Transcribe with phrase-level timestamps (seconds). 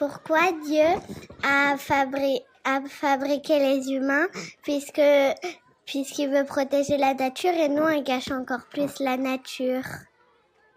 [0.00, 0.86] pourquoi Dieu
[1.42, 4.28] a, fabriqué les humains
[4.62, 5.02] puisque
[5.84, 9.84] puisqu'il veut protéger la nature et nous on gâche encore plus la nature?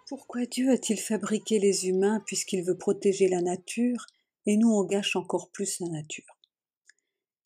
[0.09, 4.07] Pourquoi Dieu a-t-il fabriqué les humains puisqu'il veut protéger la nature
[4.45, 6.37] et nous on gâche encore plus la nature?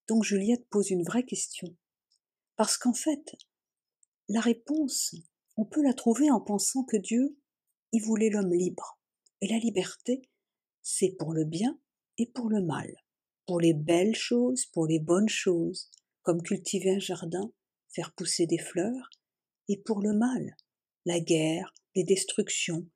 [0.08, 1.68] Donc Juliette pose une vraie question.
[2.56, 3.36] Parce qu'en fait,
[4.30, 5.14] la réponse,
[5.58, 7.38] on peut la trouver en pensant que Dieu,
[7.92, 8.98] il voulait l'homme libre.
[9.42, 10.24] Et la liberté,
[10.90, 11.78] c'est pour le bien
[12.18, 12.96] et pour le mal,
[13.46, 17.52] pour les belles choses, pour les bonnes choses, comme cultiver un jardin,
[17.90, 19.10] faire pousser des fleurs,
[19.68, 20.56] et pour le mal,
[21.06, 22.88] la guerre, les destructions,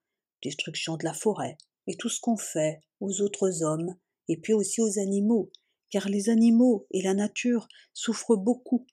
[0.41, 3.93] destruction de la forêt, et tout ce qu'on fait aux autres hommes,
[4.29, 5.51] et puis aussi aux animaux,
[5.89, 8.87] car les animaux et la nature souffrent beaucoup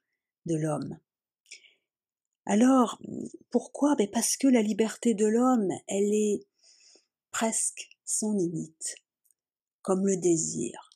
[0.46, 0.98] de l'homme.
[2.46, 3.00] Alors,
[3.50, 3.94] pourquoi?
[3.94, 6.40] Ben Parce que la liberté de l'homme, elle est
[7.30, 8.94] presque sans limite,
[9.82, 10.88] comme le désir,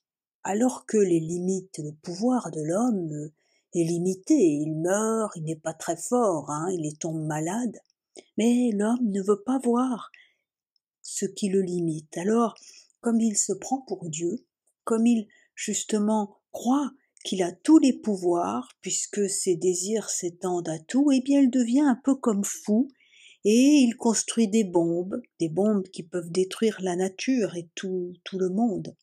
[0.44, 3.30] alors que les limites, le pouvoir de l'homme
[3.74, 7.78] est limité, il meurt, il n'est pas très fort, hein, il est tombe malade,
[8.38, 10.10] mais l'homme ne veut pas voir
[11.02, 12.16] ce qui le limite.
[12.16, 12.54] Alors,
[13.02, 14.46] comme il se prend pour Dieu,
[14.84, 16.92] comme il justement croit
[17.24, 21.80] qu'il a tous les pouvoirs, puisque ses désirs s'étendent à tout, eh bien il devient
[21.80, 22.88] un peu comme fou,
[23.44, 28.38] et il construit des bombes, des bombes qui peuvent détruire la nature et tout, tout
[28.38, 28.96] le monde.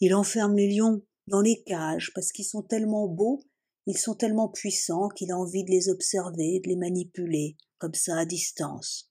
[0.00, 3.40] Il enferme les lions dans les cages, parce qu'ils sont tellement beaux,
[3.86, 8.18] ils sont tellement puissants qu'il a envie de les observer, de les manipuler, comme ça
[8.18, 9.08] à distance.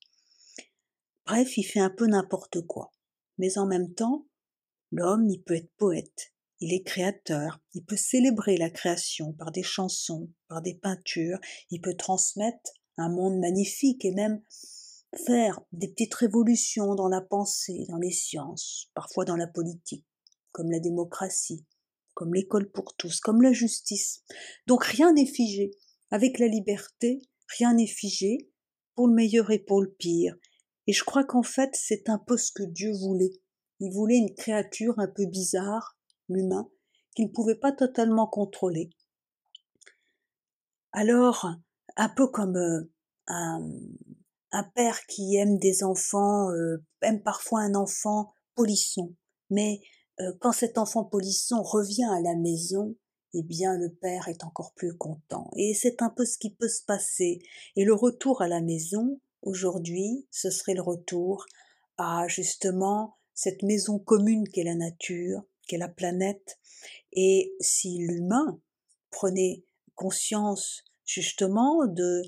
[1.26, 2.94] Bref, il fait un peu n'importe quoi.
[3.38, 4.28] Mais en même temps,
[4.92, 9.64] l'homme, il peut être poète, il est créateur, il peut célébrer la création par des
[9.64, 14.42] chansons, par des peintures, il peut transmettre un monde magnifique et même
[15.26, 20.06] faire des petites révolutions dans la pensée, dans les sciences, parfois dans la politique,
[20.52, 21.66] comme la démocratie,
[22.14, 24.24] comme l'école pour tous, comme la justice.
[24.66, 25.72] Donc rien n'est figé.
[26.10, 27.22] Avec la liberté,
[27.58, 28.50] rien n'est figé,
[28.96, 30.36] pour le meilleur et pour le pire.
[30.88, 33.34] Et je crois qu'en fait, c'est un peu ce que Dieu voulait.
[33.80, 35.98] Il voulait une créature un peu bizarre,
[36.30, 36.70] l'humain,
[37.16, 38.90] qu'il ne pouvait pas totalement contrôler.
[40.94, 41.48] Alors,
[41.98, 42.90] un peu comme euh,
[43.28, 43.70] un,
[44.52, 49.16] un, père qui aime des enfants, euh, aime parfois un enfant polisson,
[49.50, 49.82] mais
[50.20, 52.96] euh, quand cet enfant polisson revient à la maison,
[53.34, 55.50] eh bien le père est encore plus content.
[55.56, 57.40] Et c'est un peu ce qui peut se passer.
[57.76, 61.46] Et le retour à la maison, aujourd'hui, ce serait le retour
[61.98, 66.58] à justement cette maison commune qu'est la nature, qu'est la planète,
[67.12, 68.60] et si l'humain
[69.12, 69.64] prenait
[69.96, 72.22] conscience justement de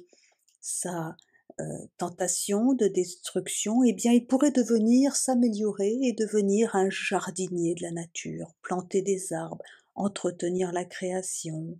[0.61, 1.15] sa
[1.59, 1.63] euh,
[1.97, 7.91] tentation de destruction, eh bien il pourrait devenir s'améliorer et devenir un jardinier de la
[7.91, 9.63] nature, planter des arbres,
[9.93, 11.77] entretenir la création,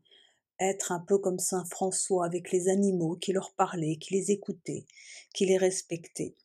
[0.60, 4.86] être un peu comme Saint François avec les animaux, qui leur parlait, qui les écoutait,
[5.34, 6.36] qui les respectait.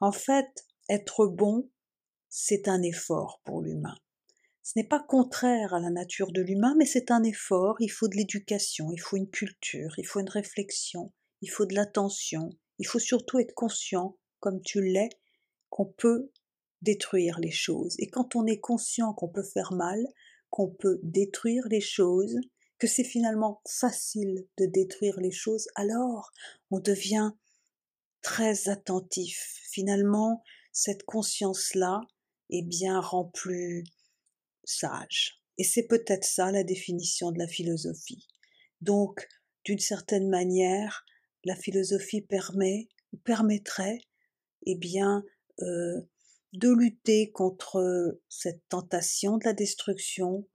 [0.00, 1.68] En fait, être bon,
[2.30, 3.96] c'est un effort pour l'humain.
[4.68, 8.06] Ce n'est pas contraire à la nature de l'humain, mais c'est un effort, il faut
[8.06, 12.86] de l'éducation, il faut une culture, il faut une réflexion, il faut de l'attention, il
[12.86, 15.08] faut surtout être conscient, comme tu l'es,
[15.70, 16.30] qu'on peut
[16.82, 17.96] détruire les choses.
[17.98, 20.06] Et quand on est conscient qu'on peut faire mal,
[20.50, 22.36] qu'on peut détruire les choses,
[22.78, 26.30] que c'est finalement facile de détruire les choses, alors
[26.70, 27.30] on devient
[28.20, 29.62] très attentif.
[29.70, 30.42] Finalement,
[30.72, 32.02] cette conscience-là,
[32.50, 33.84] eh bien, rend plus
[35.58, 38.26] Et c'est peut-être ça la définition de la philosophie.
[38.80, 39.26] Donc,
[39.64, 41.04] d'une certaine manière,
[41.44, 43.98] la philosophie permet ou permettrait,
[44.66, 45.24] eh bien,
[45.60, 46.00] euh,
[46.52, 50.46] de lutter contre cette tentation de la destruction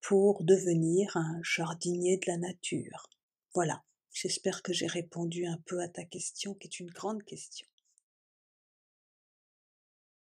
[0.00, 3.08] pour devenir un jardinier de la nature.
[3.54, 7.66] Voilà, j'espère que j'ai répondu un peu à ta question qui est une grande question.